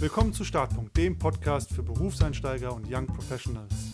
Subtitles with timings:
[0.00, 3.92] Willkommen zu Startpunkt, dem Podcast für Berufseinsteiger und Young Professionals.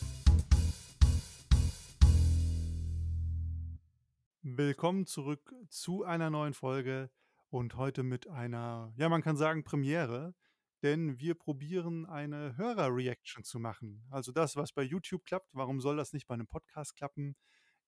[4.41, 7.11] Willkommen zurück zu einer neuen Folge
[7.51, 10.37] und heute mit einer, ja, man kann sagen, Premiere,
[10.85, 14.07] denn wir probieren eine Hörer-Reaction zu machen.
[14.09, 17.35] Also das, was bei YouTube klappt, warum soll das nicht bei einem Podcast klappen?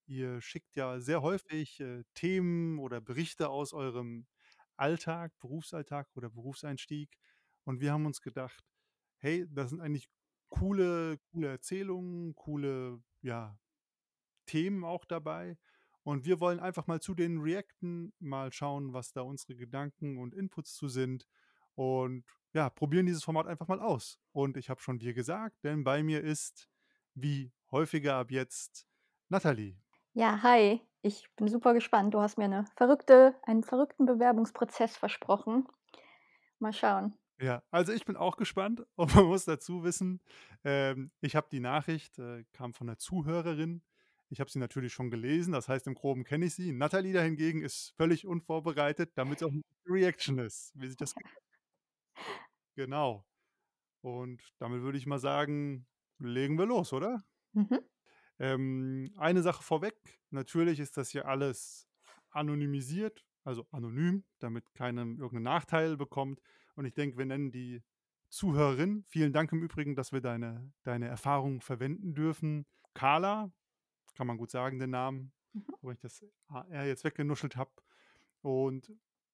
[0.06, 4.26] Ihr schickt ja sehr häufig äh, Themen oder Berichte aus eurem
[4.76, 7.16] Alltag, Berufsalltag oder Berufseinstieg.
[7.64, 8.64] Und wir haben uns gedacht,
[9.18, 10.08] hey, das sind eigentlich
[10.48, 13.58] coole, coole Erzählungen, coole, ja,
[14.46, 15.58] Themen auch dabei.
[16.02, 20.34] Und wir wollen einfach mal zu den reacten, mal schauen, was da unsere Gedanken und
[20.34, 21.26] Inputs zu sind.
[21.74, 24.18] Und ja, probieren dieses Format einfach mal aus.
[24.32, 26.70] Und ich habe schon dir gesagt, denn bei mir ist,
[27.14, 28.86] wie häufiger ab jetzt,
[29.28, 29.76] Nathalie.
[30.14, 30.80] Ja, hi.
[31.02, 32.14] Ich bin super gespannt.
[32.14, 35.68] Du hast mir eine verrückte einen verrückten Bewerbungsprozess versprochen.
[36.58, 37.17] Mal schauen.
[37.40, 40.20] Ja, also ich bin auch gespannt und man muss dazu wissen,
[40.64, 43.82] ähm, ich habe die Nachricht, äh, kam von 'ner Zuhörerin.
[44.30, 46.72] Ich habe sie natürlich schon gelesen, das heißt, im Groben kenne ich sie.
[46.72, 51.14] Nathalie da hingegen ist völlig unvorbereitet, damit's auch 'ne Reaction ist, wie sich das.
[52.78, 53.24] Genau.
[54.02, 55.86] Und damit würde ich mal sagen,
[56.18, 57.24] legen wir los, oder?
[57.54, 57.80] Mhm.
[58.40, 59.96] Ähm, eine Sache vorweg,
[60.30, 61.88] natürlich ist das hier alles
[62.30, 66.40] anonymisiert, also anonym, damit keiner irgend 'nen Nachteil bekommt.
[66.78, 67.82] Und ich denke, wir nennen die
[68.30, 72.66] Zuhörerin vielen Dank im Übrigen, dass wir deine deine Erfahrungen verwenden dürfen.
[72.94, 73.52] Carla,
[74.14, 75.74] kann man gut sagen, den Namen, Mhm.
[75.82, 77.72] wo ich das HR jetzt weggenuschelt habe.
[78.42, 78.92] Und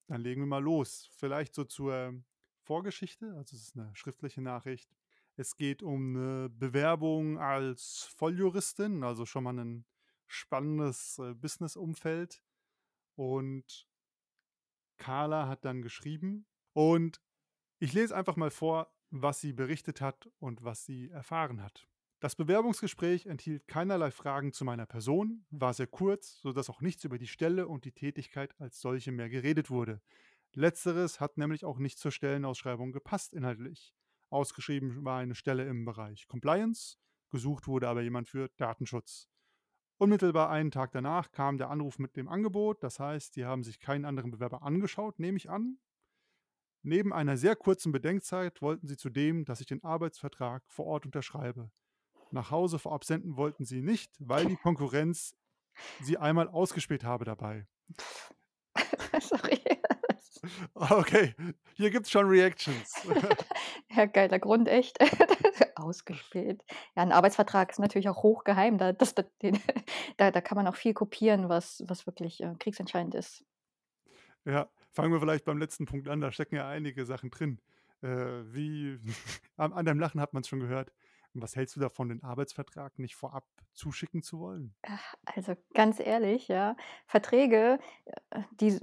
[0.09, 1.11] dann legen wir mal los.
[1.12, 2.15] Vielleicht so zur
[2.62, 4.91] Vorgeschichte, also es ist 'ne schriftliche Nachricht.
[5.37, 9.87] Es geht um 'ne Bewerbung als Volljuristin, also schon mal 'nen
[10.28, 12.42] spannendes, äh, Businessumfeld.
[13.17, 13.87] Und
[14.98, 17.20] Carla hat dann geschrieben und
[17.84, 21.86] ich lese einfach mal vor, was sie berichtet hat und was sie erfahren hat.
[22.18, 27.19] Das Bewerbungsgespräch enthielt keinerlei Fragen zu meiner Person, war sehr kurz, sodass auch nichts über
[27.19, 30.00] die Stelle und die Tätigkeit als solche mehr geredet wurde.
[30.54, 33.94] Letzteres hat nämlich auch nicht zur Stellenausschreibung gepasst inhaltlich.
[34.30, 36.97] Ausgeschrieben war eine Stelle im Bereich Compliance,
[37.28, 39.28] gesucht wurde aber jemand für Datenschutz.
[39.98, 43.78] Unmittelbar einen Tag danach kam der Anruf mit dem Angebot, das heißt, die haben sich
[43.78, 45.76] keinen anderen Bewerber angeschaut, nehme ich an.
[46.87, 51.71] Neben einer sehr kurzen Bedenkzeit wollten sie zudem, dass ich den Arbeitsvertrag vor Ort unterschreibe.
[52.31, 55.37] Nach Hause vorab senden wollten sie nicht, weil die Konkurrenz
[55.99, 57.67] sie einmal ausgespäht habe dabei.
[59.21, 59.61] Sorry.
[60.75, 61.34] Okay,
[61.75, 63.06] hier gibt's schon Reactions.
[63.91, 64.99] Ja, geiler Grund, echt.
[65.77, 66.65] Ausgespäht.
[66.97, 68.78] Ja, 'n Arbeitsvertrag ist natürlich auch hochgeheim.
[68.78, 69.25] Da das da
[70.16, 73.45] da da kann man auch viel kopieren, was was wirklich, äh, kriegsentscheidend ist.
[74.47, 77.60] Ja, fangen wir vielleicht beim letzten Punkt an, da stecken ja einige Sachen drin.
[78.03, 78.09] Äh,
[78.55, 78.99] wie
[79.56, 80.93] an deinem Lachen hat man's schon gehört.
[81.34, 84.75] Was hältst du davon, den Arbeitsvertrag nicht vorab zuschicken zu wollen?
[85.25, 87.78] Also ganz ehrlich, ja, Verträge,
[88.31, 88.78] äh, die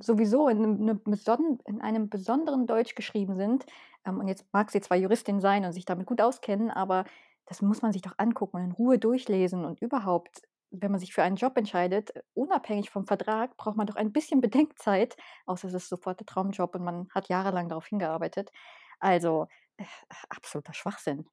[0.00, 3.66] sowieso in 'nem 'nem beson in einem besonderen Deutsch geschrieben sind,
[4.06, 7.04] ähm, und jetzt mag sie zwar Juristin sein und sich damit gut auskennen, aber
[7.46, 11.12] das muss man sich doch angucken und in Ruhe durchlesen und überhaupt, wenn man sich
[11.14, 15.16] für einen Job entscheidet, unabhängig vom Vertrag, braucht man doch ein bisschen Bedenkzeit,
[15.46, 18.50] außer es ist sofort der Traumjob und man hat jahrelang darauf hingearbeitet.
[19.00, 19.46] Also,
[19.78, 19.84] äh,
[20.30, 21.26] absoluter Schwachsinn.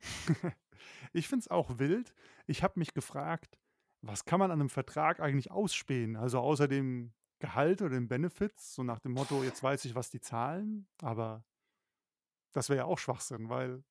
[1.12, 2.14] Ich finde es auch wild.
[2.46, 3.58] Ich habe mich gefragt:
[4.02, 8.74] „Was kann man an 'nem Vertrag eigentlich ausspähen?“ Also, außer dem Gehalt oder den Benefits,
[8.74, 11.44] so nach dem Motto: „Jetzt weiß ich, was die zahlen“, aber
[12.52, 13.84] das wäre ja auch Schwachsinn, weil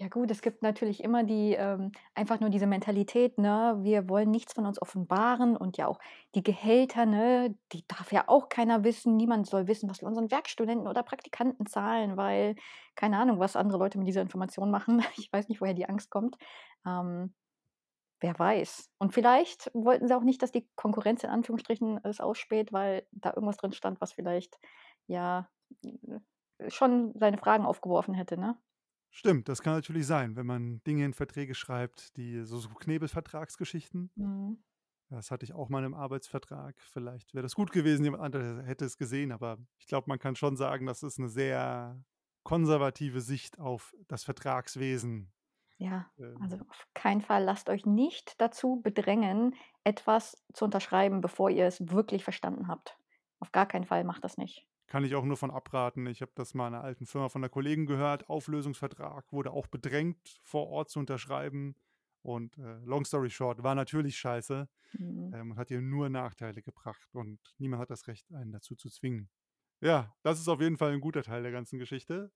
[0.00, 3.76] Ja gut, es gibt natürlich immer die ähm, einfach nur diese Mentalität, ne?
[3.82, 5.98] Wir wollen nichts von uns offenbaren und ja auch
[6.34, 9.16] die Gehälter, ne, die darf ja auch keiner wissen.
[9.18, 12.54] Niemand soll wissen, was wir unseren Werkstudenten oder Praktikanten zahlen, weil
[12.94, 15.02] keine Ahnung, was andere Leute mit dieser Information machen.
[15.18, 16.36] Ich weiß nicht, woher die Angst kommt.
[16.86, 17.34] Ähm,
[18.20, 18.90] wer weiß.
[18.98, 23.30] Und vielleicht wollten sie auch nicht, dass die Konkurrenz in Anführungsstrichen es ausspäht, weil da
[23.34, 24.58] irgendwas drin stand, was vielleicht,
[25.08, 25.48] ja,
[25.84, 28.56] äh, schon seine Fragen aufgeworfen hätte, ne?
[29.12, 34.10] Stimmt, das kann natürlich sein, wenn man Dinge in Verträge schreibt, die so so Knebelvertragsgeschichten.
[34.16, 34.62] Mhm.
[35.10, 36.80] Das hatte ich auch mal im Arbeitsvertrag.
[36.80, 40.36] Vielleicht wäre das gut gewesen, jemand anderes hätte es gesehen, aber ich glaube, man kann
[40.36, 42.04] schon sagen, das ist 'ne sehr
[42.44, 45.32] konservative Sicht auf das Vertragswesen.
[45.80, 51.48] Ja, also Ähm auf keinen Fall lasst euch nicht dazu bedrängen, etwas zu unterschreiben, bevor
[51.50, 52.98] ihr es wirklich verstanden habt.
[53.40, 54.66] Auf gar keinen Fall, macht das nicht.
[54.90, 56.04] Kann ich auch nur von abraten.
[56.08, 58.28] Ich habe das mal in 'ner alten Firma von 'ner Kollegin gehört.
[58.28, 61.76] Auflösungsvertrag, wurde auch bedrängt, vor Ort zu unterschreiben
[62.22, 65.34] und, äh, long story short, war natürlich scheiße, Mhm.
[65.34, 68.90] ähm, und hat ihr nur Nachteile gebracht und niemand hat das Recht, einen dazu zu
[68.90, 69.28] zwingen.
[69.82, 72.32] Ja, das ist auf jeden Fall 'n guter Teil der ganzen Geschichte.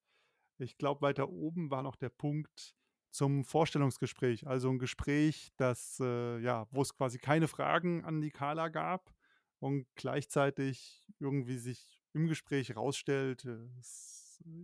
[0.59, 2.77] Ich glaube, weiter oben war noch der Punkt
[3.11, 4.47] zum Vorstellungsgespräch.
[4.49, 9.15] Also 'n Gespräch, das, äh ja, wo es quasi keine Fragen an die Karla gab
[9.61, 13.69] und gleichzeitig irgendwie sich im Gespräch rausstellt, äh,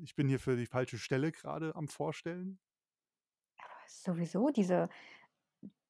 [0.03, 2.59] ich bin hier für die falsche Stelle grade am Vorstellen.
[3.87, 4.89] Sowieso diese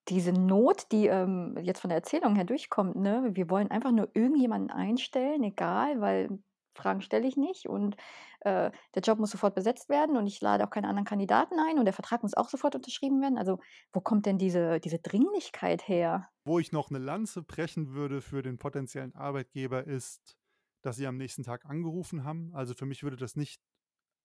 [0.09, 3.31] diese Not, die, ähm, jetzt von der Erzählung her durchkommt, ne?
[3.35, 6.41] Wir wollen einfach nur irgendjemanden einstellen, egal, weil
[6.75, 7.97] Fragen stelle ich nicht und,
[8.41, 11.79] äh, der Job muss sofort besetzt werden und ich lade auch keine anderen Kandidaten ein
[11.79, 13.39] und der Vertrag muss auch sofort unterschrieben werden.
[13.39, 13.59] Also,
[13.93, 16.31] wo kommt denn diese diese Dringlichkeit her?
[16.45, 20.39] Wo ich noch 'ne Lanze brechen würde für den potenziellen Arbeitgeber ist,
[20.83, 22.55] dass sie am nächsten Tag angerufen haben.
[22.55, 23.61] Also, für mich würde das nicht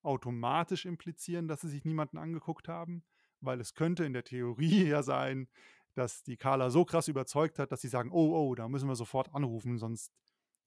[0.03, 3.03] automatisch implizieren, dass sie sich niemanden angeguckt haben,
[3.41, 5.47] weil es könnte in der Theorie ja sein,
[5.95, 8.95] dass die Karla so krass überzeugt hat, dass sie sagen: „Oh, oh, da müssen wir
[8.95, 10.11] sofort anrufen, sonst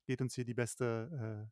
[0.07, 1.49] geht uns hier die beste,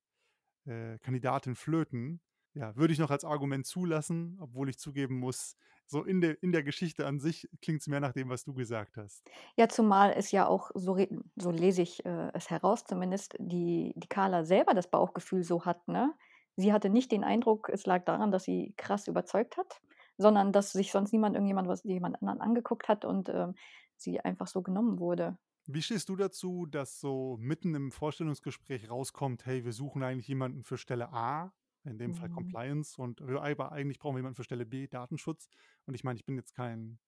[0.66, 2.20] äh, äh, Kandidatin flöten.“
[2.56, 5.56] Ja, würde ich noch als Argument zulassen, obwohl ich zugeben muss,
[5.86, 8.96] so in der in der Geschichte an sich klingt's mehr nach dem, was du gesagt
[8.96, 9.26] hast.
[9.56, 10.96] Ja, zumal es ja auch so
[11.36, 15.88] so lese ich, äh, es heraus zumindest, die die Karla selber das Bauchgefühl so hat,
[15.88, 16.14] ne?
[16.56, 19.80] Sie hatte nicht den Eindruck, es lag daran, dass sie krass überzeugt hat,
[20.16, 23.54] sondern dass sich sonst niemand irgendjemand was jemand anderen angeguckt hat und, ähm,
[23.96, 25.36] sie einfach so genommen wurde.
[25.68, 30.62] Wie stehst du dazu, dass so mitten im Vorstellungsgespräch rauskommt: „Hey, wir suchen eigentlich jemanden
[30.62, 31.52] für Stelle A“,
[31.86, 32.30] in dem Fall Mhm.
[32.30, 35.48] Compliance und, aber eigentlich brauchen wir jemanden für Stelle B, Datenschutz.
[35.86, 36.98] Und ich meine, ich bin jetzt kein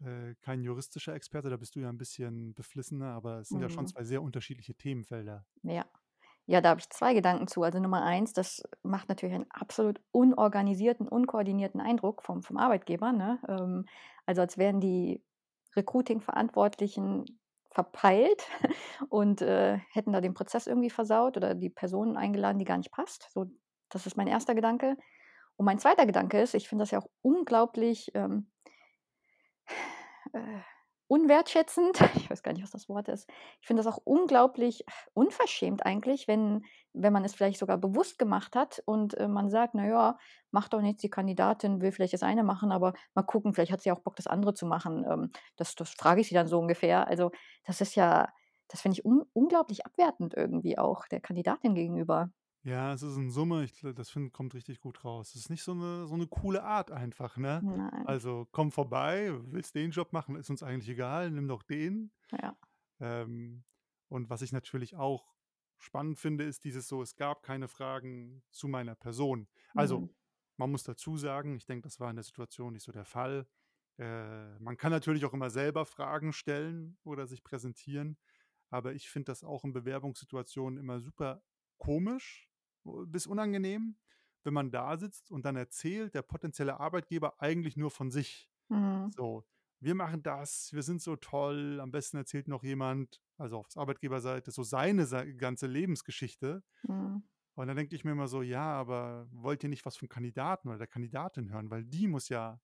[0.00, 3.68] äh, kein juristischer Experte, da bist du ja 'n bisschen beflissener, aber es sind ja
[3.70, 3.88] schon Mhm.
[3.88, 5.46] 2 sehr unterschiedliche Themenfelder.
[5.62, 5.86] Ja.
[6.46, 7.62] Ja, da habe ich 2 Gedanken zu.
[7.62, 13.40] Also, Nummer 1, das macht natürlich einen absolut unorganisierten, unkoordinierten Eindruck vom vom Arbeitgeber, ne?
[13.48, 13.86] Ähm,
[14.26, 15.24] also, als wären die
[15.76, 18.46] Recruiting-Verantwortlichen verpeilt
[19.08, 22.90] und, äh, hätten da den Prozess irgendwie versaut oder die Person eingeladen, die gar nicht
[22.92, 23.30] passt.
[23.32, 23.46] So,
[23.92, 24.54] das ist mein 1.
[24.54, 24.96] Gedanke.
[25.56, 26.06] Und mein 2.
[26.06, 28.48] Gedanke ist, ich finde das ja auch unglaublich, ähm
[30.32, 30.60] äh,
[31.08, 32.00] unwertschätzend.
[32.16, 33.28] Ich weiß gar nicht, was das Wort ist.
[33.60, 34.84] Ich finde das auch unglaublich
[35.14, 39.74] unverschämt eigentlich, wenn wenn man es vielleicht sogar bewusst gemacht hat und, äh, man sagt:
[39.74, 40.18] „Na ja,
[40.50, 43.82] macht doch nichts, die Kandidatin will vielleicht das eine machen, aber mal gucken, vielleicht hat
[43.82, 46.58] sie auch Bock, das andere zu machen.“ Ähm, das das frage ich sie dann so
[46.58, 47.06] ungefähr.
[47.08, 47.30] Also,
[47.64, 48.28] das ist ja
[48.68, 52.30] das finde ich un unglaublich abwertend irgendwie auch der Kandidatin gegenüber.
[52.64, 55.30] Ja, es ist in Summe ich gl das finde kommt richtig gut raus.
[55.30, 57.64] Es ist nicht so 'ne so 'ne coole Art einfach, ne?
[57.64, 58.04] Nein.
[58.04, 62.12] Also, komm vorbei, willst den Job machen, ist uns eigentlich egal, nimm doch den.
[62.30, 62.56] Ja.
[63.00, 63.64] Ähm,
[64.08, 65.34] und was ich natürlich auch
[65.78, 70.12] spannend finde, ist dieses so: „Es gab keine Fragen zu meiner Person.“ Also, Mhm.
[70.58, 73.48] man muss dazu sagen, ich denke, das war in der Situation nicht so der Fall.
[73.98, 78.18] Äh, man kann natürlich auch immer selber Fragen stellen oder sich präsentieren,
[78.70, 81.42] aber ich finde das auch in Bewerbungssituationen immer super
[81.78, 82.51] komisch
[82.84, 83.96] bis unangenehm,
[84.44, 88.50] wenn man da sitzt und dann erzählt der potenzielle Arbeitgeber eigentlich nur von sich.
[88.70, 89.12] Mhm.
[89.16, 89.44] So:
[89.80, 94.50] „Wir machen das, wir sind so toll.“ Am besten erzählt noch jemand, also auf Arbeitgeberseite,
[94.52, 96.64] so seine sei ganze Lebensgeschichte.
[96.88, 97.22] Mhm.
[97.54, 100.68] Und dann denke ich mir immer so: „Ja, aber wollt ihr nicht was vom Kandidaten
[100.68, 102.60] oder der Kandidatin hören?“ Weil die muss ja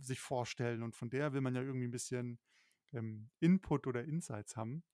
[0.00, 2.40] sich vorstellen und von der will man ja irgendwie 'n bisschen,
[2.94, 4.84] ähm, Input oder Insights haben.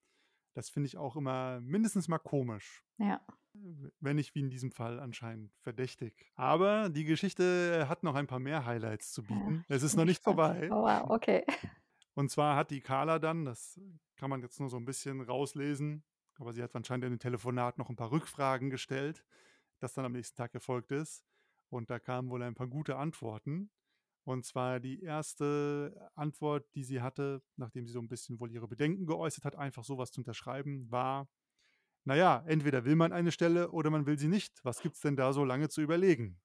[0.54, 2.84] Das finde ich auch immer mindestens mal komisch.
[2.98, 3.24] Ja.
[3.54, 6.30] Wenn nicht wie in diesem Fall anscheinend verdächtig.
[6.36, 9.64] Aber die Geschichte hat noch ein paar mehr Highlights zu Ja, bieten.
[9.68, 10.72] Es ist noch nicht vorbei.
[10.72, 11.44] Oh wow, okay.
[12.16, 13.80] Und zwar hat die Karla dann das
[14.16, 16.04] kann man jetzt nur so 'n bisschen rauslesen,
[16.38, 19.24] aber sie hat anscheinend in dem Telefonat noch 'n paar Rückfragen gestellt,
[19.80, 21.24] das dann am nächsten Tag gefolgt ist.
[21.70, 23.70] Und da kamen wohl ein paar gute Antworten.
[24.24, 25.94] Und zwar die 1.
[26.14, 29.84] Antwort, die sie hatte, nachdem sie so 'n bisschen wohl ihre Bedenken geäußert hat, einfach
[29.84, 31.28] so was zu unterschreiben, war:
[32.10, 34.64] „Na ja, entweder will man eine Stelle oder man will sie nicht.
[34.64, 36.40] Was gibt's denn da so lange zu überlegen?“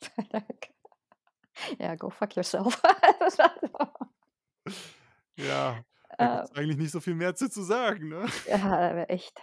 [1.78, 2.80] Ja, go fuck yourself.
[5.38, 5.84] Ja,
[6.18, 8.26] da Äh gibt's eigentlich nicht so viel mehr zu zu sagen, ne?
[8.44, 9.40] Ja, echt.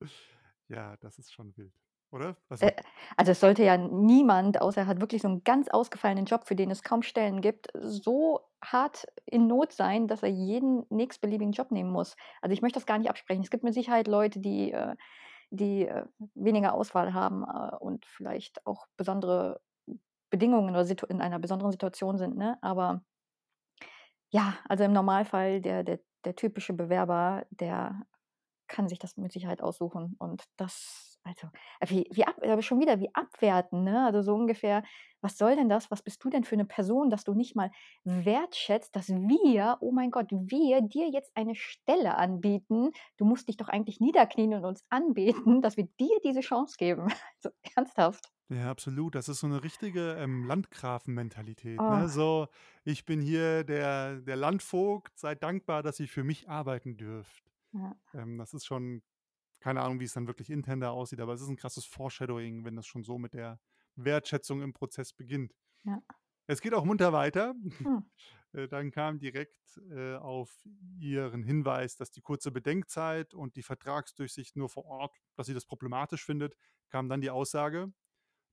[0.70, 1.72] Ja, das ist schon wild,
[2.10, 2.36] oder?
[2.60, 2.72] Äh,
[3.16, 6.56] Also es sollte ja niemand, außer er hat wirklich so 'n ganz ausgefallenen Job, für
[6.56, 11.70] den es kaum Stellen gibt, so hart in Not sein, dass er jeden nächstbeliebigen Job
[11.72, 12.16] nehmen muss.
[12.42, 13.42] Also, ich möchte das gar nicht absprechen.
[13.42, 14.96] Es gibt mit Sicherheit Leute, die, äh
[15.52, 19.60] die, äh, weniger Auswahl haben, äh, und vielleicht auch besondere
[20.30, 22.58] Bedingungen oder in einer besonderen Situation sind, ne?
[22.62, 23.02] Aber
[24.32, 28.02] ja, also, im Normalfall der der der typische Bewerber, der
[28.68, 31.48] kann sich das mit Sicherheit aussuchen und das Also,
[31.80, 34.06] äh, wie wie ab aber schon wieder wie abwerten, ne?
[34.06, 34.82] Also, so ungefähr:
[35.20, 35.90] „Was soll denn das?
[35.90, 37.70] Was bist du denn für 'ne Person, dass du nicht mal
[38.04, 42.90] wertschätzt, dass wir oh mein Gott, wir dir jetzt eine Stelle anbieten.
[43.18, 47.08] Du musst dich doch eigentlich niederknien und uns anbeten, dass wir dir diese Chance geben.“
[47.38, 48.28] Also, ernsthaft.
[48.50, 49.14] Ja, absolut.
[49.14, 52.08] Das ist so 'ne richtige, ähm, Landgrafenmentalität, ne?
[52.08, 52.08] Oh.
[52.08, 52.48] So:
[52.84, 57.98] „Ich bin hier der der Landvogt, seid dankbar, dass ihr für mich arbeiten dürft.“ Ja.
[58.14, 59.02] Ähm, das ist schon
[59.60, 62.64] keine Ahnung, wie es dann wirklich intern da aussieht, aber es ist 'n krasses Foreshadowing,
[62.64, 63.60] wenn das schon so mit der
[63.96, 65.54] Wertschätzung im Prozess beginnt.
[65.84, 66.02] Ja.
[66.48, 67.54] Es geht auch munter weiter.
[67.84, 67.98] Hm.
[68.54, 70.56] Äh, dann kam direkt, äh, auf
[70.98, 75.66] Ihren Hinweis, dass die kurze Bedenkzeit und die Vertragsdurchsicht nur vor Ort dass sie das
[75.66, 76.56] problematisch findet,
[76.90, 77.92] kam dann die Aussage: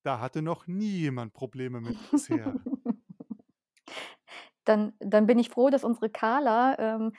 [0.03, 2.57] „Da hatte noch nie jemand Probleme mit bisher.“
[4.65, 7.13] Dann dann bin ich froh, dass unsere Carla, ähm,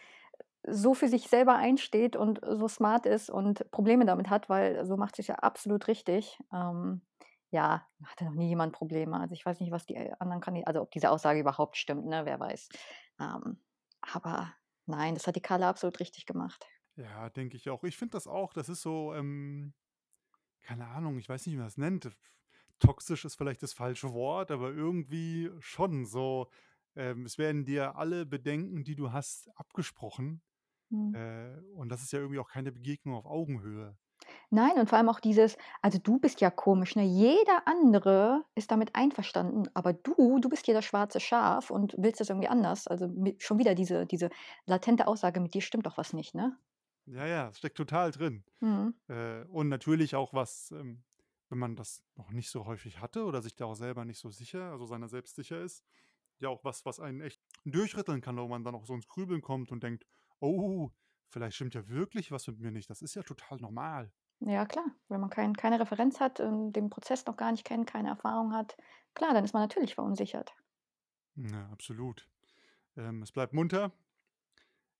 [0.69, 4.97] so für sich selber einsteht und so smart ist und Probleme damit hat, weil so
[4.97, 6.39] macht sie's ja absolut richtig.
[6.53, 7.03] Ähm,
[7.51, 9.19] ja, hatte noch nie jemand Probleme.
[9.19, 12.07] Also, ich weiß nicht, was die, äh, anderen Kandi also, ob diese Aussage überhaupt stimmt,
[12.07, 12.69] ne, wer weiß.
[13.21, 13.63] Ähm,
[14.01, 14.53] aber
[14.87, 16.67] nein, das hat die Carla absolut richtig gemacht.
[16.97, 17.85] Ja, denke ich auch.
[17.85, 19.75] Ich finde das auch, das ist so, ähm
[20.67, 22.11] keine Ahnung, ich weiß nicht, wie man das nennt.
[22.81, 26.51] Toxisch ist vielleicht das falsche Wort, aber irgendwie schon so,
[26.97, 30.43] ähm, es werden dir alle Bedenken, die du hast, abgesprochen.
[30.91, 31.17] Mhm.
[31.17, 33.99] Äh, und das ist ja irgendwie auch keine Begegnung auf Augenhöhe.
[34.51, 37.05] Nein, und vor allem auch dieses: „Also, du bist ja komisch, ne?
[37.05, 42.21] Jeder andere ist damit einverstanden, aber du du bist hier das schwarze Schaf und willst
[42.21, 44.31] das irgendwie anders.“ Also, mi schon wieder diese diese
[44.67, 46.59] latente Aussage: „Mit dir stimmt doch was nicht“, ne?
[47.07, 48.45] Ja, ja, steckt total drin.
[48.61, 48.91] Mhm.
[49.09, 51.05] Äh, und natürlich auch was, ähm,
[51.51, 54.31] wenn man das noch nicht so häufig hatte oder sich da auch selber nicht so
[54.31, 55.85] sicher also, seiner selbst sicher ist,
[56.41, 59.43] ja auch was, was einen echt durchrütteln kann, wo man dann auch so ins Grübeln
[59.43, 60.07] kommt und denkt:
[60.41, 60.91] „Oh,
[61.29, 62.91] vielleicht stimmt ja wirklich was mit mir nicht.
[62.91, 66.89] Das ist ja total normal.“ Ja klar, wenn man kein keine Referenz hat und den
[66.91, 68.77] Prozess noch gar nicht kennt, keine Erfahrung hat.
[69.15, 70.55] Klar, dann ist man natürlich verunsichert.
[71.37, 72.29] Ja, absolut.
[72.97, 73.93] Ähm, es bleibt munter.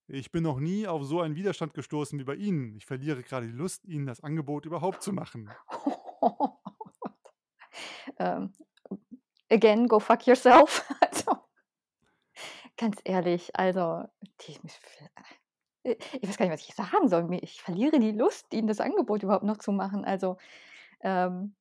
[0.09, 2.75] „Ich bin noch nie auf so einen Widerstand gestoßen wie bei Ihnen.
[2.75, 5.55] Ich verliere grade die Lust, Ihnen das Angebot überhaupt zu machen.“
[8.19, 8.53] Ähm,
[9.51, 10.83] again, go fuck yourself.
[12.79, 14.03] Also ganz ehrlich, also,
[14.41, 14.57] die
[15.83, 17.27] äh, ich weiß gar nicht, was ich sagen soll.
[17.41, 20.05] Ich verliere die Lust, Ihnen das Angebot überhaupt noch zu machen.
[20.05, 20.37] Also,
[21.01, 21.55] ähm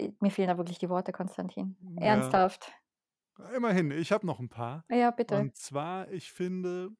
[0.00, 1.76] äh, mir fehlen da wirklich die Worte, Konstantin.
[1.80, 2.38] Ja.
[2.40, 2.72] Ernsthaft.
[3.56, 4.86] Immerhin, ich habe noch 'n paar.
[4.90, 5.48] Ja, bitte.
[5.48, 6.90] Und zwar, ich finde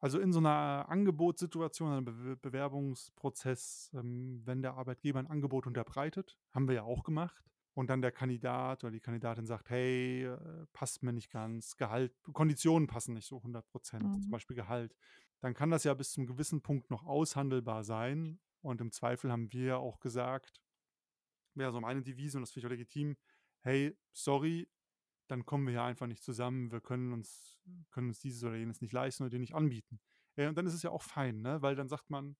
[0.00, 6.38] also, in so 'ner Angebotssituation, einem Bew Bewerbungsprozess, ähm, wenn der Arbeitgeber 'n Angebot unterbreitet,
[6.52, 10.66] haben wir ja auch gemacht, und dann der Kandidat oder die Kandidatin sagt: „Hey, äh,
[10.72, 14.32] passt mir nicht ganz, Gehalt Konditionen passen nicht so 100 %“, zum Mhm.
[14.32, 14.94] Beispiel Gehalt.
[15.40, 18.40] Dann kann das ja bis zum gewissen Punkt noch aushandelbar sein.
[18.62, 20.58] Und im Zweifel haben wir ja auch gesagt
[21.56, 23.16] wäre so meine Devise und das finde ich auch legitim:
[23.60, 24.70] „Hey, sorry,
[25.28, 26.72] dann kommen wir hier einfach nicht zusammen.
[26.72, 27.60] Wir können uns
[27.90, 30.00] können uns dieses oder jenes nicht leisten oder dir nicht anbieten.“
[30.36, 32.36] Äh, und dann ist es ja auch fein, ne, weil dann sagt man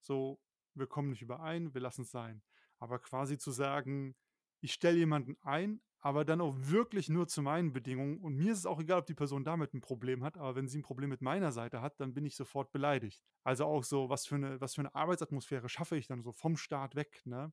[0.00, 0.40] so:
[0.74, 2.42] „Wir kommen nicht überein, wir lassen's sein.“
[2.78, 4.16] Aber quasi zu sagen:
[4.64, 8.58] „Ich stelle jemanden ein, aber dann auch wirklich nur zu meinen Bedingungen und mir ist
[8.58, 11.10] es auch egal, ob die Person damit 'n Problem hat, aber wenn sie 'n Problem
[11.10, 14.60] mit meiner Seite hat, dann bin ich sofort beleidigt.“ Also, auch so, was für 'ne
[14.60, 17.52] was für 'ne Arbeitsatmosphäre schaffe ich dann so vom Start weg, ne?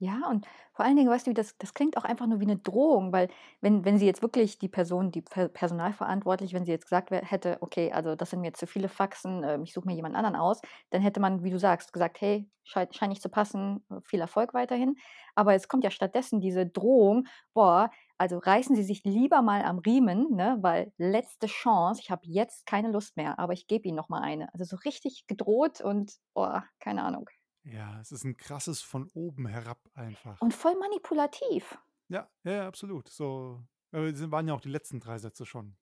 [0.00, 2.56] Ja, und vor allen Dingen, weißt du, das das klingt auch einfach nur wie 'ne
[2.56, 3.28] Drohung, weil
[3.60, 7.56] wenn wenn sie jetzt wirklich die Person, die Per Personalverantwortliche wenn sie jetzt gesagt hätte:
[7.62, 10.60] „Okay, also, das sind mir zu viele Faxen, ähm, ich suche mir jemand anderen aus“,
[10.90, 14.20] dann hätte man, wie du sagst, gesagt: „Hey, scheint scheint nicht zu passen, äh, viel
[14.20, 14.94] Erfolg weiterhin.“
[15.34, 19.78] Aber es kommt ja stattdessen diese Drohung: „Boah, also, reißen Sie sich lieber mal am
[19.80, 23.96] Riemen, ne, weil letzte Chance, ich habe jetzt keine Lust mehr, aber ich gebe Ihnen
[23.96, 27.28] noch mal eine.“ Also, so richtig gedroht und, boah, keine Ahnung.
[27.70, 30.40] Ja, es ist 'n krasses von oben herab einfach.
[30.40, 31.78] Und voll manipulativ.
[32.08, 33.08] Ja, ja, ja, absolut.
[33.08, 35.76] So, äh, waren ja auch die letzten 3 Sätze schon.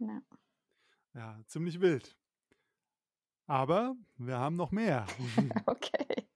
[0.00, 0.20] Ja.
[1.14, 2.16] Ja, ziemlich wild.
[3.46, 5.06] Aber wir haben noch mehr.
[5.66, 6.28] Okay.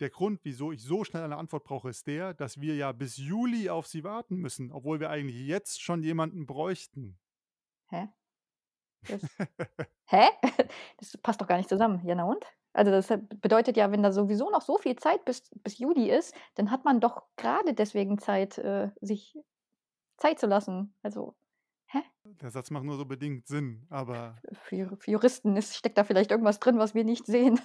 [0.00, 3.16] Der Grund, wieso ich so schnell eine Antwort brauche, ist der, dass wir ja bis
[3.16, 7.18] Juli auf Sie warten müssen, obwohl wir eigentlich jetzt schon jemanden bräuchten.
[7.88, 8.08] Hä?
[9.08, 9.22] Das
[10.06, 10.28] hä?
[10.98, 12.06] Das passt doch gar nicht zusammen.
[12.06, 12.44] Ja, na und?
[12.76, 13.08] Also, das,
[13.40, 16.84] bedeutet ja, wenn da sowieso noch so viel Zeit bis bis Juli ist, dann hat
[16.84, 19.34] man doch grade deswegen Zeit, äh, sich
[20.18, 20.94] Zeit zu lassen.
[21.02, 21.36] Also,
[21.88, 22.00] hä?
[22.24, 26.30] Der Satz macht nur so bedingt Sinn, aber Für für Juristen ist steckt da vielleicht
[26.30, 27.60] irgendwas drin, was wir nicht sehen.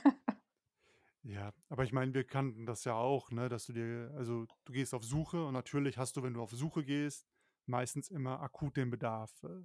[1.24, 4.74] Ja, aber ich meine, wir kannten das ja auch, ne, dass du dir also, du
[4.74, 7.28] gehst auf Suche und natürlich hast du, wenn du auf Suche gehst,
[7.68, 9.62] meistens immer akut den Bedarf, äh,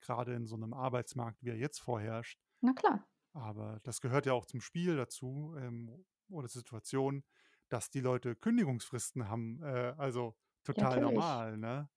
[0.00, 2.40] grade in so 'nem Arbeitsmarkt, wie er jetzt vorherrscht.
[2.62, 3.04] Na klar.
[3.34, 7.24] Aber das gehört ja auch zum Spiel dazu, ähm, oder Situation.
[7.70, 11.00] dass die Leute Kündigungsfristen haben, äh, also total natürlich.
[11.00, 11.88] normal, ne?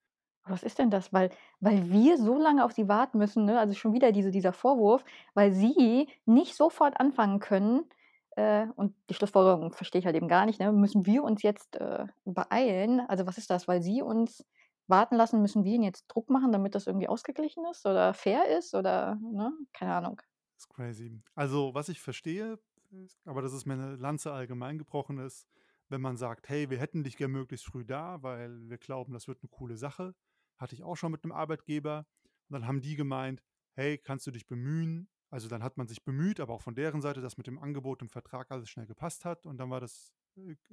[0.46, 1.12] Was ist denn das?
[1.14, 1.30] Weil
[1.60, 3.60] weil wir so lange auf sie warten müssen, ne?
[3.60, 5.04] Also, schon wieder diese dieser Vorwurf,
[5.34, 7.86] weil sie nicht sofort anfangen können,
[8.38, 10.72] äh, und die Schlussfolgerung verstehe ich halt eben gar nicht, ne?
[10.72, 13.02] Müssen wir uns jetzt, äh, beeilen?
[13.02, 13.68] Also, was ist das?
[13.68, 14.46] Weil sie uns
[14.88, 18.48] warten lassen, müssen wir ihnen jetzt Druck machen, damit das irgendwie ausgeglichen ist oder fair
[18.58, 19.52] ist oder, ne?
[19.74, 20.22] Keine Ahnung.
[20.60, 21.22] Ist crazy.
[21.36, 22.60] Also, was ich verstehe,
[23.26, 25.48] aber das ist mir 'ne Lanze allgemein gebrochen ist,
[25.90, 29.28] wenn man sagt: „Hey, wir hätten dich gern möglichst früh da, weil wir glauben, das
[29.28, 30.16] wird 'ne coole Sache.“
[30.58, 32.08] Hatte ich auch schon mit 'nem Arbeitgeber.
[32.50, 36.04] Und dann haben die gemeint: „Hey, kannst du dich bemühen?“ Also, dann hat man sich
[36.04, 39.26] bemüht, aber auch von deren Seite, dass mit dem Angebot im Vertrag alles schnell gepasst
[39.26, 39.46] hat.
[39.46, 40.16] Und dann war das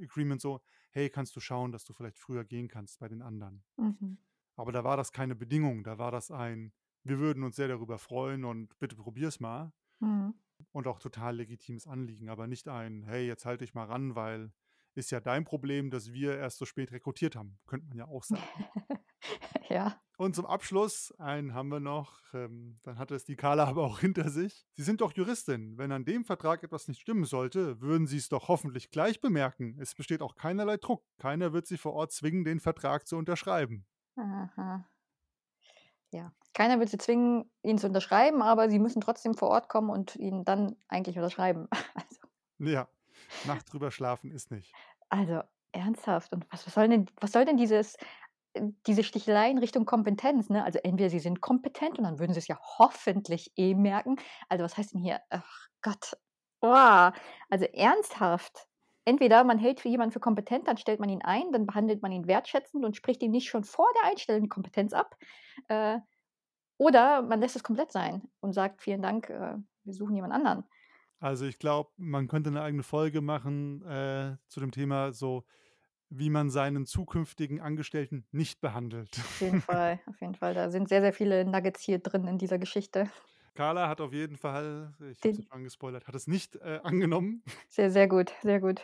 [0.00, 0.62] Agreement so:
[0.92, 4.18] „Hey, kannst du schauen, dass du vielleicht früher gehen kannst bei den anderen?“ Mhm.
[4.56, 6.72] Aber da war das keine Bedingung, da war das ein:
[7.04, 10.34] „Wir würden uns sehr darüber freuen und bitte probier's mal.“ Mhm.
[10.72, 14.52] Und auch total legitimes Anliegen, aber nicht ein: „Hey, jetzt halt dich mal ran, weil
[14.94, 18.24] ist ja dein Problem, dass wir erst so spät rekrutiert haben.“ Könnte man ja auch
[18.24, 18.50] sagen.
[19.70, 20.00] Ja.
[20.16, 23.98] Und zum Abschluss einen haben wir noch, ähm, dann hatte es die Carla aber auch
[23.98, 24.64] hinter sich.
[24.72, 25.76] „Sie sind doch Juristin.
[25.76, 29.76] Wenn an dem Vertrag etwas nicht stimmen sollte, würden Sie's doch hoffentlich gleich bemerken.
[29.80, 31.04] Es besteht auch keinerlei Druck.
[31.18, 33.86] Keiner wird Sie vor Ort zwingen, den Vertrag zu unterschreiben.“
[34.22, 34.90] Aha.
[36.14, 36.32] Ja.
[36.54, 40.14] Keiner wird sie zwingen, ihn zu unterschreiben, aber sie müssen trotzdem vor Ort kommen und
[40.16, 41.68] ihn dann eigentlich unterschreiben.
[41.94, 42.20] Also
[42.58, 42.88] Ja,
[43.44, 44.76] Nacht drüber schlafen ist nicht.
[45.10, 45.42] Also,
[45.72, 46.32] ernsthaft?
[46.32, 47.96] Und was was soll denn was soll denn dieses
[48.54, 50.64] äh, diese Stichelei in Richtung Kompetenz, ne?
[50.64, 54.16] Also, entweder sie sind kompetent und dann würden sie's ja hoffentlich eh merken.
[54.48, 56.16] Also, was heißt denn hier ach Gott.
[56.62, 57.10] Oh,
[57.50, 58.68] also ernsthaft?
[59.04, 62.12] Entweder man hält für jemanden für kompetent, dann stellt man ihn ein, dann behandelt man
[62.12, 65.16] ihn wertschätzend und spricht ihm nicht schon vor der Einstellung die Kompetenz ab.
[65.68, 65.98] Äh,
[66.78, 70.64] oder man lässt es komplett sein und sagt: „Vielen Dank, äh, wir suchen jemand anderen.“
[71.20, 75.44] Also, ich glaube, man könnte 'ne eigene Folge machen, äh, zu dem Thema so,
[76.10, 79.20] wie man seinen zukünftigen Angestellten nicht behandelt.
[79.26, 80.54] Auf jeden Fall, auf jeden Fall.
[80.54, 83.10] Da sind sehr, sehr viele Nuggets hier drin in dieser Geschichte.
[83.54, 86.80] Carla hat auf jeden Fall ich habe es ja schon gespoilert, hat es nicht, äh,
[86.82, 87.42] angenommen.
[87.68, 88.82] Sehr, sehr gut, sehr gut.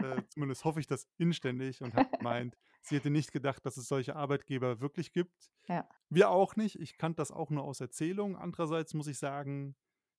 [0.00, 3.88] Äh, zumindest hoffe ich das inständig und hat gemeint, sie hätte nicht gedacht, dass es
[3.88, 5.50] solche Arbeitgeber wirklich gibt.
[5.68, 5.88] Ja.
[6.10, 6.78] Wir auch nicht.
[6.80, 8.36] Ich kannte das auch nur aus Erzählung.
[8.36, 9.76] Andererseits muss ich sagen,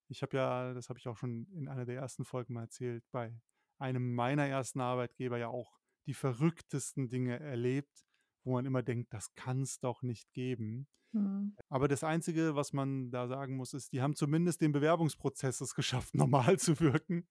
[0.09, 3.05] ich habe ja das habe ich auch schon in einer der ersten Folgen mal erzählt,
[3.11, 3.41] bei
[3.79, 8.05] einem meiner ersten Arbeitgeber ja auch die verrücktesten Dinge erlebt,
[8.43, 11.55] wo man immer denkt: „Das kann's doch nicht geben.“ Mhm.
[11.69, 15.75] Aber das Einzige, was man da sagen muss, ist, die haben zumindest den Bewerbungsprozess es
[15.75, 17.27] geschafft, normal zu wirken.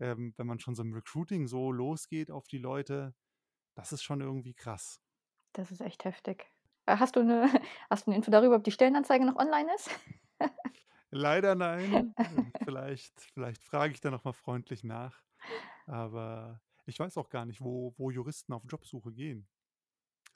[0.00, 3.14] Ähm, wenn man schon so im Recruiting so losgeht auf die Leute,
[3.76, 5.00] das ist schon irgendwie krass.
[5.52, 6.52] Das ist echt heftig.
[6.86, 7.48] Äh, hast du 'ne
[7.90, 9.90] hast du 'ne Info darüber, ob die Stellenanzeige noch online ist?
[11.10, 12.14] Leider nein.
[12.22, 15.22] Äh, vielleicht vielleicht frage ich da noch mal freundlich nach.
[15.86, 19.48] Aber ich weiß auch gar nicht, wo wo Juristen auf Jobsuche gehen.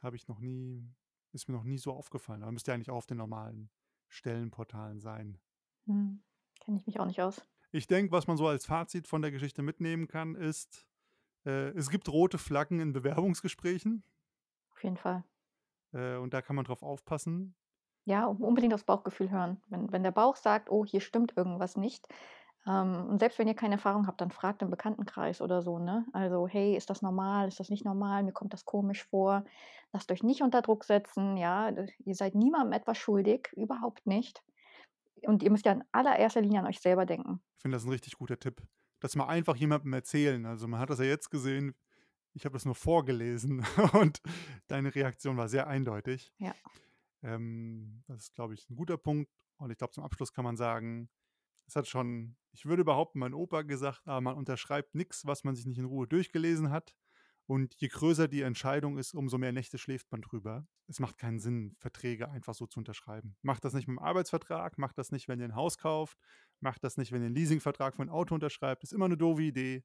[0.02, 0.94] Habe ich noch nie
[1.32, 3.70] ist mir noch nie so aufgefallen, aber müsste ja eigentlich auch auf den normalen
[4.08, 5.38] Stellenportalen sein.
[5.86, 6.22] Mhm.
[6.60, 7.44] Kenne ich mich auch nicht aus.
[7.70, 10.86] Ich denke, was man so als Fazit von der Geschichte mitnehmen kann, ist,
[11.46, 14.04] äh, es gibt rote Flaggen in Bewerbungsgesprächen.
[14.70, 15.24] Auf jeden Fall.
[15.92, 17.54] Äh, und da kann man drauf aufpassen.
[18.04, 19.60] Ja, un unbedingt aufs Bauchgefühl hören.
[19.68, 22.08] Wenn wenn der Bauch sagt: „Oh, hier stimmt irgendwas nicht.“
[22.66, 26.06] Ähm, und selbst wenn ihr keine Erfahrung habt, dann fragt im Bekanntenkreis oder so, ne?
[26.12, 27.48] Also: „Hey, ist das normal?
[27.48, 28.22] Ist das nicht normal?
[28.22, 29.44] Mir kommt das komisch vor.“
[29.92, 31.70] Lasst euch nicht unter Druck setzen, ja?
[32.04, 34.42] Ihr seid niemandem etwas schuldig, überhaupt nicht.
[35.22, 37.42] Und ihr müsst ja in allererster Linie an euch selber denken.
[37.56, 38.62] Ich finde das 'n richtig guter Tipp.
[39.00, 40.44] Das mal einfach jemandem erzählen.
[40.46, 41.74] Also, man hat das ja jetzt gesehen.
[42.34, 44.20] Ich habe das nur vorgelesen und
[44.68, 46.32] deine Reaktion war sehr eindeutig.
[46.38, 46.54] Ja.
[47.22, 49.30] Ähm, das ist, glaube ich, 'n guter Punkt.
[49.58, 51.10] Und ich glaube, zum Abschluss kann man sagen,
[51.68, 55.54] es hat schon ich würde behaupten, mein Opa gesagt: „Ah, man unterschreibt nix, was man
[55.56, 56.96] sich nicht in Ruhe durchgelesen hat.“
[57.46, 60.66] Und je größer die Entscheidung ist, umso mehr Nächte schläft man drüber.
[60.88, 63.36] Es macht keinen Sinn, Verträge einfach so zu unterschreiben.
[63.42, 66.18] Macht das nicht mit'm Arbeitsvertrag, macht das nicht, wenn ihr 'n Haus kauft,
[66.60, 68.82] macht das nicht, wenn ihr 'n Leasingvertrag für 'n Auto unterschreibt.
[68.84, 69.84] Ist immer 'ne doofe Idee.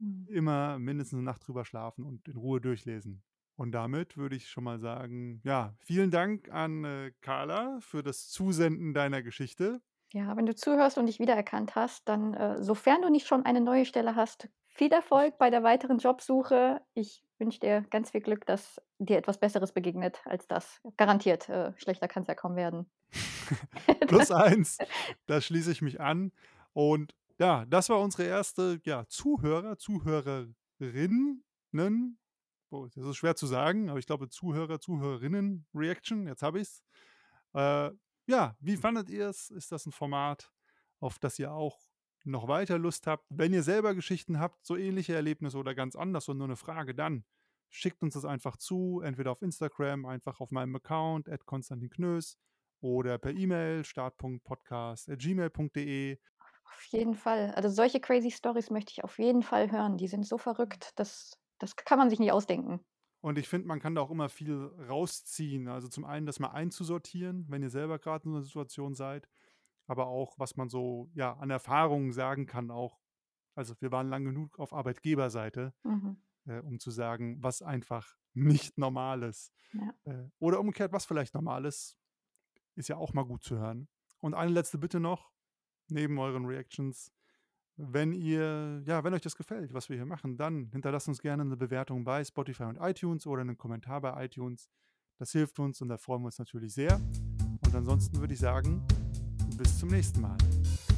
[0.00, 0.26] Mhm.
[0.28, 3.24] Immer mindestens 'ne Nacht drüber schlafen und in Ruhe durchlesen.
[3.56, 8.28] Und damit würde ich schon mal sagen, ja, vielen Dank an, äh, Carla für das
[8.30, 9.82] Zusenden deiner Geschichte.
[10.12, 13.60] Ja, wenn du zuhörst und dich wiedererkannt hast, dann, äh, sofern du nicht schon eine
[13.60, 16.80] neue Stelle hast, viel Erfolg bei der weiteren Jobsuche.
[16.94, 20.80] Ich wünsche dir ganz viel Glück, dass dir etwas Besseres begegnet als das.
[20.96, 22.90] Garantiert, äh, schlechter kann's ja kaum werden.
[24.08, 24.78] Plus 1,
[25.26, 26.32] da schließe ich mich an.
[26.72, 31.44] Und ja, das war unsere erste, ja, Zuhörer Zuhörerinnen
[32.70, 36.82] oh, das ist schwer zu sagen, aber ich glaube Zuhörer Zuhörerinnen-Reaction, jetzt habe ich's.
[37.54, 37.90] Äh,
[38.30, 39.50] ja, wie fandet ihr's?
[39.50, 40.52] Ist das 'n Format,
[41.00, 41.78] auf das ihr auch
[42.24, 46.28] noch weiter Lust habt, wenn ihr selber Geschichten habt, so ähnliche Erlebnisse oder ganz anders
[46.28, 47.24] und nur eine Frage, dann
[47.70, 52.38] schickt uns das einfach zu, entweder auf Instagram, einfach auf meinem Account, Konstantin Knös,
[52.80, 56.18] oder per E-Mail, start.podcast.gmail.de.
[56.64, 57.52] Auf jeden Fall.
[57.54, 59.96] Also solche crazy Stories möchte ich auf jeden Fall hören.
[59.96, 62.80] Die sind so verrückt, das, das kann man sich nicht ausdenken.
[63.20, 64.56] Und ich finde, man kann da auch immer viel
[64.88, 65.68] rausziehen.
[65.68, 69.28] Also zum einen das mal einzusortieren, wenn ihr selber gerade in einer Situation seid,
[69.86, 73.00] aber auch, was man so ja, an Erfahrungen sagen kann, auch.
[73.54, 76.22] Also wir waren lang genug auf Arbeitgeberseite, Mhm.
[76.46, 79.52] äh, um zu sagen, was einfach nicht normal ist.
[79.72, 79.94] Ja.
[80.04, 81.98] Äh, oder umgekehrt, was vielleicht normal ist,
[82.76, 83.88] ist ja auch mal gut zu hören.
[84.20, 85.30] Und eine letzte Bitte noch,
[85.88, 87.12] neben euren Reactions.
[87.82, 91.42] Wenn ihr, ja, wenn euch das gefällt, was wir hier machen, dann hinterlasst uns gerne
[91.42, 94.68] eine Bewertung bei Spotify und iTunes oder einen Kommentar bei iTunes.
[95.18, 97.00] Das hilft uns und da freuen wir uns natürlich sehr.
[97.64, 98.82] Und ansonsten würde ich sagen,
[99.56, 100.36] bis zum nächsten Mal.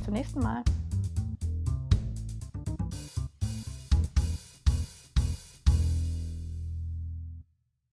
[0.05, 0.65] Zum nächsten Mal.